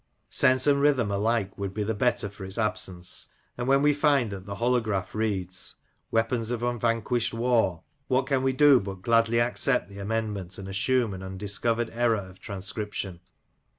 Sense 0.31 0.65
and 0.65 0.81
rhythm 0.81 1.11
alike 1.11 1.55
would 1.59 1.75
be 1.75 1.83
the 1.83 1.93
better 1.93 2.27
for 2.27 2.43
its 2.43 2.57
absence; 2.57 3.27
and 3.55 3.67
when 3.67 3.83
we 3.83 3.93
find 3.93 4.31
that 4.31 4.47
the 4.47 4.55
holograph 4.55 5.13
reads" 5.13 5.75
Weapons 6.11 6.49
of 6.49 6.63
unvanquished 6.63 7.35
war," 7.35 7.83
what 8.07 8.25
can 8.25 8.41
we 8.41 8.51
do 8.51 8.79
but 8.79 9.03
gladly 9.03 9.39
accept 9.39 9.89
the 9.89 9.99
amendment, 9.99 10.57
and 10.57 10.67
assume 10.67 11.13
an 11.13 11.21
undiscovered 11.21 11.91
error 11.91 12.15
of 12.17 12.39
transcription 12.39 13.19